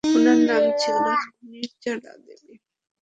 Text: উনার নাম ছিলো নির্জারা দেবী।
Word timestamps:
উনার 0.09 0.39
নাম 0.49 0.63
ছিলো 0.81 1.11
নির্জারা 1.51 2.11
দেবী। 2.25 2.53